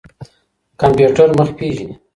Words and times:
کمپيوټر 0.81 1.27
مخ 1.37 1.49
پېژني. 1.57 1.93